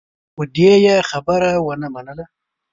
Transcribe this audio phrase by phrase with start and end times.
[0.33, 2.25] خو دې يې خبره ونه منله.